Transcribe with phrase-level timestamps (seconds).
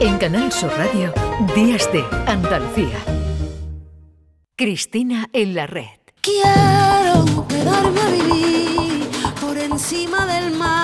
[0.00, 1.12] En Canal Sur Radio,
[1.54, 2.98] Días de Andalucía.
[4.56, 6.00] Cristina en la red.
[6.22, 9.08] Quiero quedarme a vivir
[9.42, 10.79] por encima del mar.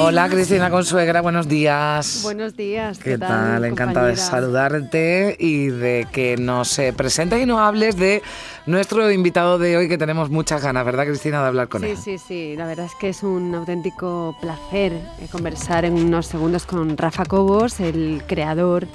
[0.00, 2.20] Hola Cristina Consuegra, buenos días.
[2.22, 2.98] Buenos días.
[3.00, 3.64] ¿Qué tal?
[3.64, 8.22] Encantada de saludarte y de que nos eh, presentes y nos hables de
[8.66, 11.96] nuestro invitado de hoy que tenemos muchas ganas, ¿verdad Cristina, de hablar con Sí, él?
[11.96, 12.54] sí, sí.
[12.56, 17.24] La verdad es que es un auténtico placer eh, conversar en unos segundos con Rafa
[17.24, 18.86] Cobos, el creador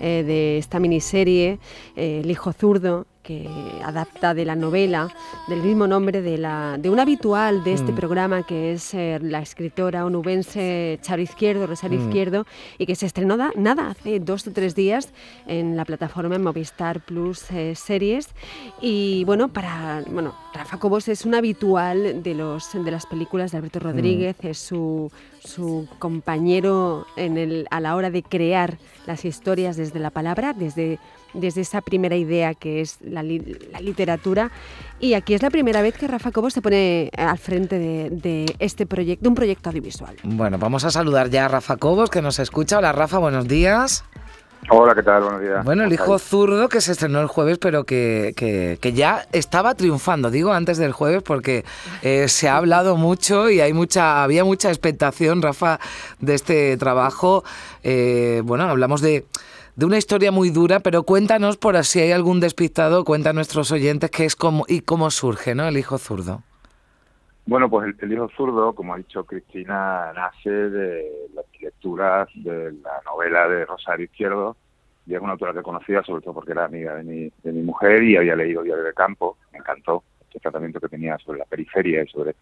[0.00, 1.60] eh, de esta miniserie,
[1.94, 3.46] El hijo zurdo, que
[3.84, 5.10] adapta de la novela
[5.48, 7.96] del mismo nombre de, la, de un habitual de este Mm.
[7.96, 12.06] programa que es eh, la escritora onubense Charo Izquierdo, Rosario Mm.
[12.08, 12.46] Izquierdo,
[12.78, 15.10] y que se estrenó da- nada, hace dos o tres días
[15.46, 18.28] en la plataforma Movistar Plus eh, Series.
[18.80, 23.58] Y bueno, para bueno, Rafa Cobos es un habitual de, los, de las películas de
[23.58, 29.76] Alberto Rodríguez, es su, su compañero en el, a la hora de crear las historias
[29.76, 30.98] desde la palabra, desde,
[31.34, 34.50] desde esa primera idea que es la, li- la literatura.
[35.00, 38.84] Y aquí es la primera vez que Rafa Cobos se pone al frente de, este
[38.86, 40.16] proyecto, de un proyecto audiovisual.
[40.24, 42.78] Bueno, vamos a saludar ya a Rafa Cobos que nos escucha.
[42.78, 44.04] Hola Rafa, buenos días.
[44.70, 45.22] Hola, ¿qué tal?
[45.22, 45.64] Buenos días.
[45.64, 49.26] Bueno, el ¿Cómo hijo zurdo que se estrenó el jueves, pero que, que- que ya
[49.32, 51.64] estaba triunfando, digo antes del jueves, porque
[52.02, 55.80] eh, se ha hablado mucho y hay mucha, había mucha expectación, Rafa,
[56.20, 57.44] de este trabajo.
[57.82, 59.24] Eh, bueno, hablamos de,
[59.76, 63.72] de una historia muy dura, pero cuéntanos, por si hay algún despistado, cuenta a nuestros
[63.72, 65.66] oyentes qué es cómo, y cómo surge, ¿no?
[65.66, 66.42] El hijo zurdo.
[67.46, 71.46] Bueno, pues el, el hijo zurdo, como ha dicho Cristina, nace de las
[71.78, 74.56] lecturas de la novela de Rosario Izquierdo.
[75.06, 77.62] Y es una autora que conocía, sobre todo porque era amiga de mi, de mi
[77.62, 79.38] mujer y había leído Diario de Campo.
[79.52, 82.32] Me encantó este tratamiento que tenía sobre la periferia y sobre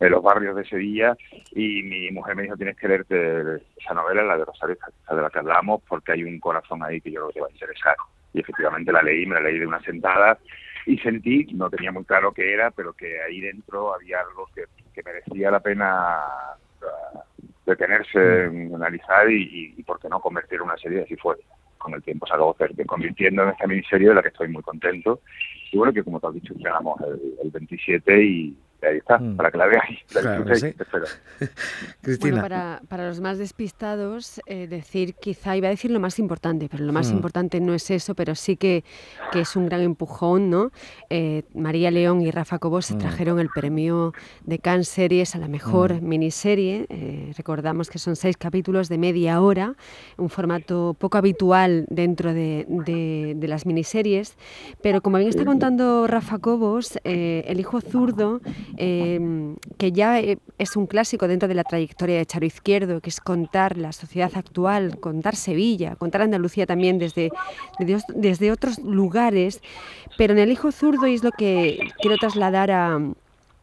[0.00, 1.16] eh, los barrios de Sevilla.
[1.52, 4.76] Y mi mujer me dijo, tienes que leerte esa novela, la de Rosario,
[5.08, 7.52] de la que hablamos, porque hay un corazón ahí que yo creo que va a
[7.52, 7.96] interesar.
[8.32, 10.38] Y efectivamente la leí, me la leí de una sentada
[10.86, 14.64] y sentí, no tenía muy claro qué era, pero que ahí dentro había algo que,
[14.92, 16.24] que merecía la pena
[16.80, 17.18] uh,
[17.70, 21.36] detenerse, en analizar y, y, y, por qué no convertir en una serie, así fue.
[21.78, 22.54] Con el tiempo se acabó
[22.86, 25.20] convirtiendo en esta miniserie de la que estoy muy contento.
[25.72, 29.36] Y bueno, que como te has dicho, llegamos el, el 27 y ahí está, mm.
[29.36, 29.98] para que la veáis.
[30.14, 30.74] La claro que sí.
[32.02, 32.30] Cristina.
[32.30, 36.68] Bueno, para, para, los más despistados, eh, decir, quizá iba a decir lo más importante,
[36.70, 37.16] pero lo más mm.
[37.16, 38.84] importante no es eso, pero sí que,
[39.32, 40.72] que es un gran empujón, ¿no?
[41.08, 42.98] Eh, María León y Rafa Cobos se mm.
[42.98, 44.12] trajeron el premio
[44.44, 46.86] de Cannes Series a la mejor miniserie.
[46.88, 49.74] Eh, recordamos que son seis capítulos de media hora,
[50.16, 54.36] un formato poco habitual dentro de, de, de las miniseries,
[54.82, 58.40] pero como bien está contando Rafa Cobos, eh, El hijo zurdo
[58.76, 63.20] eh, que ya es un clásico dentro de la trayectoria de Charo Izquierdo, que es
[63.20, 67.30] contar la sociedad actual, contar Sevilla, contar Andalucía también desde,
[67.78, 69.60] desde, desde otros lugares,
[70.16, 73.00] pero en El Hijo Zurdo, y es lo que quiero trasladar a,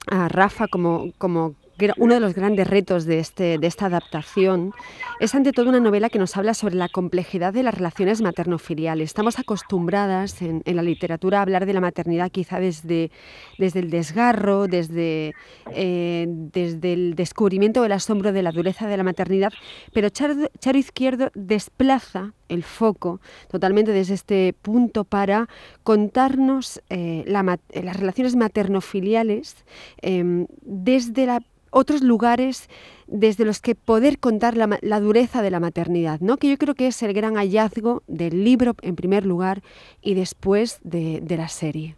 [0.07, 1.55] a Rafa como, como
[1.97, 4.73] uno de los grandes retos de, este, de esta adaptación
[5.19, 9.05] es ante todo una novela que nos habla sobre la complejidad de las relaciones materno-filiales.
[9.05, 13.11] Estamos acostumbradas en, la literatura a hablar de la maternidad quizá desde,
[13.57, 15.33] desde el desgarro, desde,
[15.71, 19.53] eh, desde el descubrimiento del asombro de la dureza de la maternidad,
[19.93, 23.19] pero Charo Izquierdo desplaza el foco
[23.49, 25.47] totalmente desde este punto para
[25.83, 29.65] contarnos eh, la, las relaciones materno-filiales
[30.01, 32.69] eh, desde la otros lugares
[33.07, 36.37] desde los que poder contar la, la, dureza de la maternidad, ¿no?
[36.37, 39.61] que yo creo que es el gran hallazgo del libro en primer lugar
[40.01, 41.95] y después de, la serie.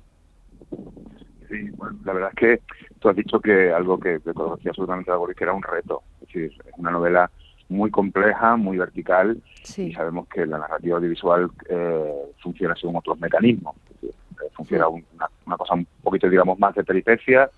[1.50, 2.62] Sí, bueno, la verdad es que
[3.00, 6.04] tú has dicho que algo que, que conocía absolutamente que era un reto,
[6.78, 7.32] una novela
[7.70, 9.88] muy compleja, muy vertical sí.
[9.88, 15.06] y sabemos que la narrativa audiovisual eh, funciona según otros mecanismos, decir, eh, funciona sí.
[15.16, 17.50] una, una cosa un poquito, digamos, más de peripecia,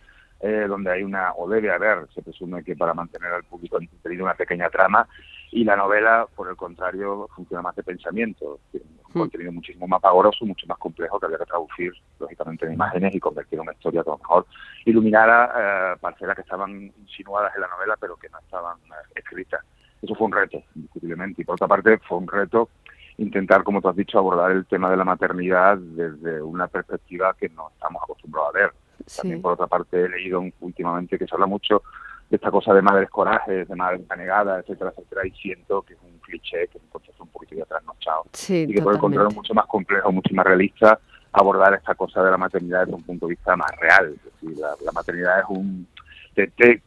[0.42, 4.26] eh, donde hay una, o debe haber, se presume que para mantener al público entretenido
[4.26, 5.08] una pequeña trama,
[5.52, 9.20] y la novela, por el contrario, funciona más de pensamiento, tiene un mm.
[9.20, 13.20] contenido muchísimo más pavoroso, mucho más complejo, que había que traducir, lógicamente, en imágenes y
[13.20, 14.48] convertir en una historia que a lo mejor
[14.86, 19.62] iluminara eh, parcelas que estaban insinuadas en la novela, pero que no estaban eh, escritas.
[20.02, 22.70] Eso fue un reto, indiscutiblemente, y por otra parte fue un reto
[23.18, 27.50] intentar, como tú has dicho, abordar el tema de la maternidad desde una perspectiva que
[27.50, 28.74] no estamos acostumbrados a ver.
[29.06, 29.22] Sí.
[29.22, 31.84] También, por otra parte, he leído últimamente que se habla mucho
[32.30, 36.00] de esta cosa de madres corajes, de madres negadas, etcétera, etcétera, y siento que es
[36.02, 38.24] un cliché, que es un concepto un poquito ya trasnochado.
[38.34, 41.00] Sí, y que por el contrario es mucho más complejo, mucho más realista
[41.34, 44.16] abordar esta cosa de la maternidad desde un punto de vista más real.
[44.16, 45.88] Es decir, la, la maternidad es un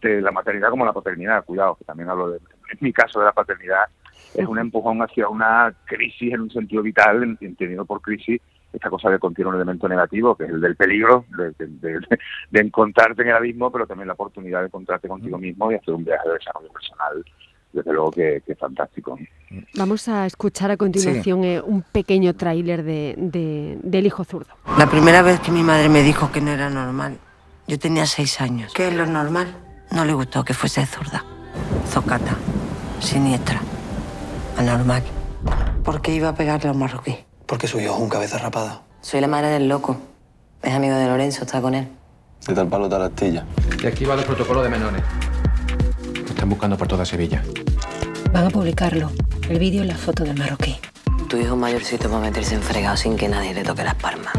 [0.00, 2.40] la maternidad como la paternidad, cuidado, que también hablo de,
[2.70, 3.84] en mi caso de la paternidad,
[4.34, 8.40] es un empujón hacia una crisis en un sentido vital, entendido por crisis
[8.74, 13.28] esta cosa que contiene un elemento negativo, que es el del peligro, de, encontrarte en
[13.28, 16.34] el abismo, pero también la oportunidad de encontrarte contigo mismo y hacer un viaje de
[16.34, 17.24] desarrollo personal
[17.72, 19.18] desde luego que, es fantástico.
[19.76, 24.54] Vamos a escuchar a continuación eh, un pequeño tráiler de, del hijo zurdo.
[24.78, 27.18] La primera vez que mi madre me dijo que no era normal,
[27.66, 28.72] yo tenía seis años.
[28.74, 29.48] ¿Qué es lo normal?
[29.90, 31.24] No le gustó que fuese zurda,
[31.90, 32.36] zocata,
[33.00, 33.60] siniestra,
[34.56, 35.02] anormal.
[35.84, 37.16] ¿Por qué iba a pegarle a un marroquí?
[37.46, 38.82] Porque su hijo es un cabeza rapada.
[39.00, 39.98] Soy la madre del loco.
[40.62, 41.88] Es amigo de Lorenzo, está con él.
[42.46, 43.44] De tal palo, tal astilla.
[43.82, 45.02] Y aquí va el protocolo de menores.
[46.22, 47.42] Lo están buscando por toda Sevilla.
[48.32, 49.10] Van a publicarlo.
[49.48, 50.76] El vídeo y la foto del marroquí.
[51.28, 54.32] Tu hijo mayorcito va a meterse en fregado sin que nadie le toque las palmas.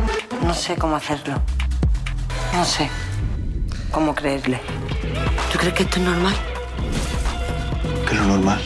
[0.44, 1.36] No sé cómo hacerlo.
[2.54, 2.90] No sé
[3.92, 4.60] cómo creerle.
[5.52, 6.34] ¿Tú crees que esto es normal?
[8.26, 8.62] ¿Qué es lo normal?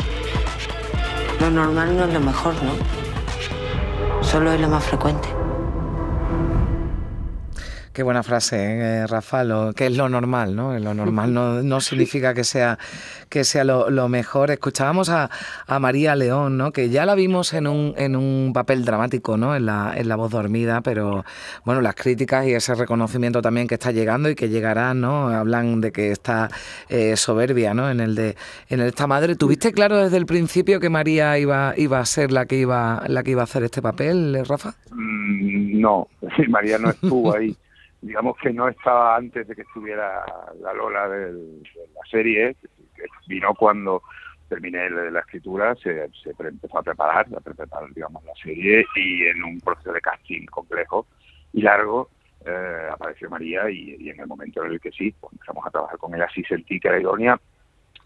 [1.41, 4.23] Lo normal no es lo mejor, ¿no?
[4.23, 5.38] Solo es lo más frecuente.
[7.91, 9.43] Qué buena frase, ¿eh, Rafa,
[9.75, 10.77] que es lo normal, ¿no?
[10.77, 12.77] Lo normal no, no significa que sea,
[13.29, 14.51] que sea lo, mejor.
[14.51, 15.29] Escuchábamos a,
[15.79, 16.71] María León, ¿no?
[16.71, 19.55] Que ya la vimos en un, en un papel dramático, ¿no?
[19.55, 21.25] En la, en la voz dormida, pero
[21.65, 25.29] bueno, las críticas y ese reconocimiento también que está llegando y que llegará, ¿no?
[25.29, 26.49] Hablan de que está
[26.89, 27.89] eh, soberbia, ¿no?
[27.89, 28.35] En el de
[28.69, 29.35] en esta madre.
[29.35, 33.23] ¿Tuviste claro desde el principio que María iba, iba a ser la que iba, la
[33.23, 34.75] que iba a hacer este papel, Rafa?
[34.91, 36.07] Mm, no,
[36.49, 37.57] María no estuvo ahí
[38.01, 40.23] digamos que no estaba antes de que estuviera
[40.61, 42.55] la Lola de la serie,
[42.95, 44.01] que vino cuando
[44.47, 49.43] terminé la escritura, se, se empezó a preparar, a preparar digamos, la serie y en
[49.43, 51.05] un proceso de casting complejo
[51.53, 52.09] y largo
[52.45, 55.97] eh, apareció María y, en el momento en el que sí, pues empezamos a trabajar
[55.99, 57.39] con ella, sí sentí que era idónea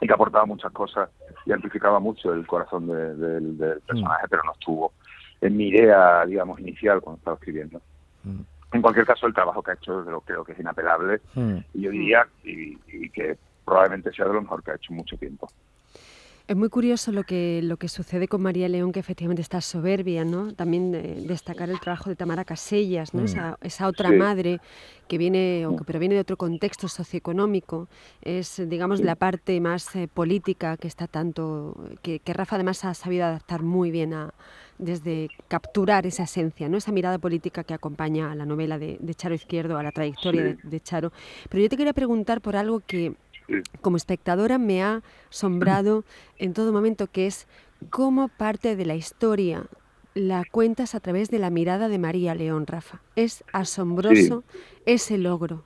[0.01, 1.09] y que aportaba muchas cosas
[1.45, 3.85] y amplificaba mucho el corazón del mm.
[3.87, 4.93] personaje, pero no estuvo
[5.39, 7.81] en mi idea, digamos, inicial cuando estaba escribiendo.
[8.23, 8.41] Mm
[8.73, 11.57] en cualquier caso, el trabajo que ha hecho lo creo que es inapelable hmm.
[11.75, 12.77] y yo diría y,
[13.09, 15.47] que probablemente sea de lo mejor que ha hecho en mucho tiempo.
[16.45, 20.25] Es muy curioso lo que, lo que sucede con María León, que efectivamente está soberbia,
[20.25, 20.53] ¿no?
[20.53, 23.21] También eh, destacar el trabajo de Tamara Casellas, ¿no?
[23.21, 23.25] Hmm.
[23.25, 24.59] Esa, esa, otra madre
[25.07, 27.87] que viene, aunque pero viene de otro contexto socioeconómico,
[28.21, 32.93] es, digamos, la parte más eh, política que está tanto, que, que Rafa además ha
[32.93, 34.33] sabido adaptar muy bien a,
[34.77, 36.77] desde capturar esa esencia, ¿no?
[36.77, 40.79] esa mirada política que acompaña a la novela de, Charo Izquierdo, a la trayectoria de,
[40.79, 41.11] Charo.
[41.49, 43.13] Pero yo te quería preguntar por algo que
[43.81, 46.05] como espectadora me ha asombrado
[46.37, 47.47] en todo momento, que es
[47.89, 49.65] cómo parte de la historia
[50.13, 52.99] la cuentas a través de la mirada de María León, Rafa.
[53.15, 54.43] Es asombroso
[54.85, 55.63] ese logro.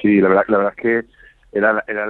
[0.00, 1.04] Sí, la verdad, la verdad es que
[1.52, 2.06] era, era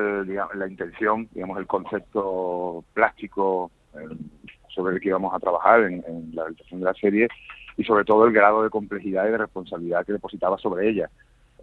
[0.55, 3.71] la intención, digamos, el concepto plástico
[4.75, 7.29] sobre el que íbamos a trabajar en, la realización de la serie
[7.77, 11.11] y sobre todo el grado de complejidad y de responsabilidad que depositaba sobre ella.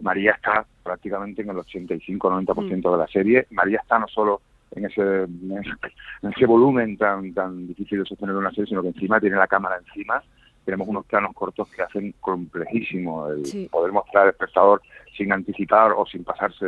[0.00, 2.92] María está prácticamente en el 85-90% mm.
[2.92, 3.46] de la serie.
[3.50, 4.40] María está no solo
[4.72, 9.20] en ese, en ese volumen tan, tan difícil de sostener una serie, sino que encima
[9.20, 10.22] tiene la cámara encima.
[10.64, 14.82] Tenemos unos planos cortos que hacen complejísimo el poder mostrar al espectador
[15.16, 16.66] sin anticipar o sin pasarse,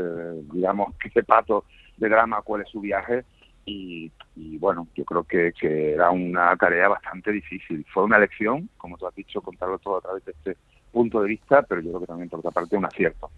[0.52, 1.64] digamos, qué pato
[1.98, 3.24] de drama, cuál es su viaje
[3.64, 4.10] y,
[4.58, 5.52] bueno, yo creo que,
[5.92, 7.84] era una tarea bastante difícil.
[7.92, 10.56] Fue una lección, como tú has dicho, contarlo todo a través de este
[10.92, 13.30] punto de vista, pero yo creo que también por otra parte un acierto.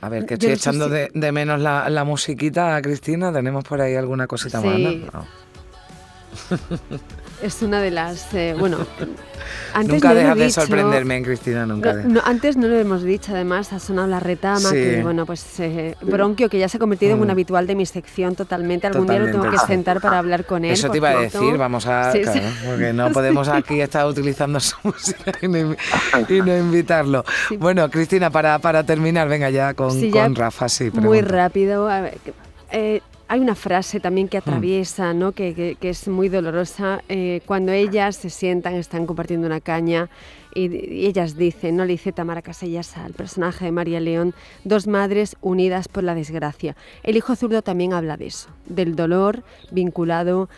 [0.00, 3.32] A ver, que estoy echando de, menos la, la, musiquita, Cristina.
[3.32, 4.78] ¿Tenemos por ahí alguna cosita más?
[4.78, 5.26] ¿no?
[7.42, 8.32] es una de las.
[8.34, 8.78] Eh, bueno,
[9.74, 11.92] antes nunca deja de sorprenderme, Cristina, nunca.
[11.94, 15.96] No, antes no lo hemos dicho, además, ha sonado la retama, que bueno, pues eh,
[16.02, 17.30] Bronquio, que ya se ha convertido en un mm.
[17.30, 18.86] habitual de mi sección totalmente.
[18.86, 20.72] Algún día lo tengo que sentar para hablar con él.
[20.72, 22.12] Eso te iba a decir, vamos a.
[22.66, 27.24] porque no podemos aquí estar utilizando su música y no, invitarlo.
[27.58, 30.90] Bueno, Cristina, para, para terminar, venga ya con, con Rafa, sí.
[30.92, 31.88] Muy rápido.
[32.70, 34.42] eh, hay una frase también que hmm.
[34.44, 35.32] atraviesa, ¿no?
[35.32, 40.08] que, es muy dolorosa, eh, cuando ellas se sientan, están compartiendo una caña
[40.54, 45.36] y, ellas dicen, no le dice Tamara Casellas al personaje de María León, dos madres
[45.40, 46.76] unidas por la desgracia.
[47.02, 50.48] El hijo zurdo también habla de eso, del dolor vinculado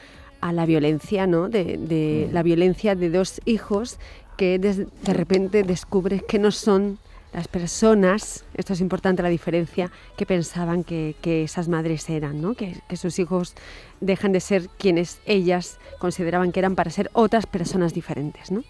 [0.40, 1.48] a la violencia, ¿no?
[1.48, 2.34] de, hmm.
[2.34, 3.98] la violencia de dos hijos
[4.36, 6.98] que de, de repente descubres que no son
[7.32, 12.54] las personas, esto es importante la diferencia, que pensaban que, esas madres eran, ¿no?
[12.54, 13.54] que, sus hijos
[14.00, 18.50] dejan de ser quienes ellas consideraban que eran para ser otras personas diferentes.
[18.50, 18.62] ¿no?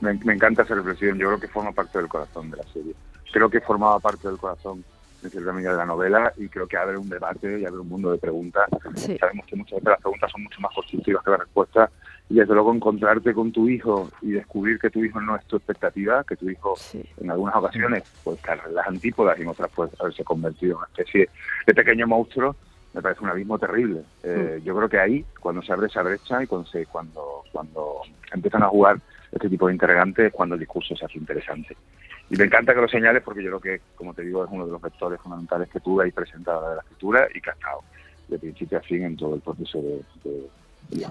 [0.00, 2.94] Me, encanta esa reflexión, yo creo que forma parte del corazón de la serie.
[3.32, 4.84] Creo que formaba parte del corazón
[5.22, 7.88] en cierta medida de la novela y creo que abre un debate y abre un
[7.88, 8.68] mundo de preguntas.
[9.20, 11.90] Sabemos que muchas veces las preguntas son mucho más constructivas que las respuestas
[12.30, 15.56] y desde luego encontrarte con tu hijo y descubrir que tu hijo no es tu
[15.56, 16.76] expectativa, que tu hijo
[17.20, 18.38] en algunas ocasiones pues
[18.72, 21.28] las antípodas y en otras puede haberse convertido en una especie
[21.66, 22.54] de pequeño monstruo,
[22.94, 24.02] me parece un abismo terrible.
[24.22, 28.02] Eh, yo creo que ahí, cuando se abre esa brecha y cuando, se, cuando, cuando
[28.32, 29.00] empiezan a jugar
[29.32, 31.76] este tipo de interrogantes, es cuando el discurso se hace interesante.
[32.30, 34.66] Y me encanta que lo señales porque yo creo que, como te digo, es uno
[34.66, 37.80] de los vectores fundamentales que tuve ahí presentado de la escritura y que ha estado
[38.28, 40.48] de principio a fin en todo el proceso de, de,
[40.90, 41.10] de la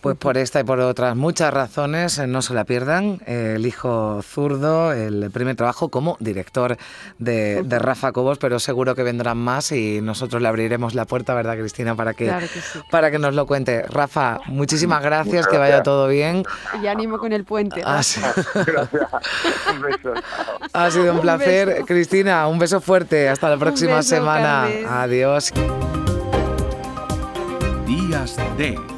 [0.00, 3.20] pues por esta y por otras muchas razones, eh, no se la pierdan.
[3.26, 6.76] El hijo zurdo, el primer trabajo como director
[7.18, 11.56] de, Rafa Cobos, pero seguro que vendrán más y nosotros le abriremos la puerta, ¿verdad,
[11.56, 11.94] Cristina?
[11.94, 12.32] Para que,
[12.90, 13.82] para que nos lo cuente.
[13.82, 16.44] Rafa, muchísimas gracias, que vaya todo bien.
[16.82, 17.82] Y ánimo con el puente.
[20.72, 21.84] Ha, ha sido un, placer.
[21.86, 23.28] Cristina, un beso fuerte.
[23.28, 24.68] Hasta la próxima semana.
[24.88, 25.52] Adiós.
[27.86, 28.97] Días de